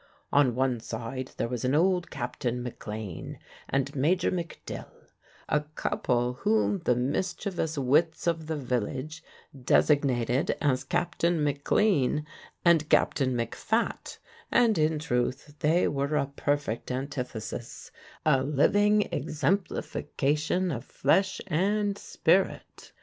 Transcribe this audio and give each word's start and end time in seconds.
On 0.33 0.55
one 0.55 0.79
side 0.79 1.29
there 1.37 1.47
was 1.47 1.63
an 1.63 1.75
old 1.75 2.09
Captain 2.09 2.63
McLean, 2.63 3.37
and 3.69 3.95
Major 3.95 4.31
McDill, 4.31 4.87
a 5.47 5.59
couple 5.75 6.33
whom 6.41 6.79
the 6.85 6.95
mischievous 6.95 7.77
wits 7.77 8.25
of 8.25 8.47
the 8.47 8.55
village 8.57 9.23
designated 9.63 10.57
as 10.59 10.83
Captain 10.83 11.43
McLean 11.43 12.25
and 12.65 12.89
Captain 12.89 13.35
McFat; 13.37 14.17
and, 14.51 14.79
in 14.79 14.97
truth, 14.97 15.59
they 15.59 15.87
were 15.87 16.15
a 16.15 16.25
perfect 16.35 16.89
antithesis, 16.89 17.91
a 18.25 18.41
living 18.41 19.03
exemplification 19.11 20.71
of 20.71 20.83
flesh 20.83 21.39
and 21.45 21.95
spirit. 21.95 22.91